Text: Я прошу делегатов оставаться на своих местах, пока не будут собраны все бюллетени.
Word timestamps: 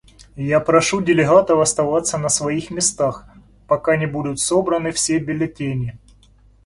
Я 0.35 0.59
прошу 0.59 0.99
делегатов 1.03 1.59
оставаться 1.59 2.17
на 2.17 2.27
своих 2.27 2.71
местах, 2.71 3.27
пока 3.67 3.97
не 3.97 4.07
будут 4.07 4.39
собраны 4.39 4.91
все 4.91 5.19
бюллетени. 5.19 5.99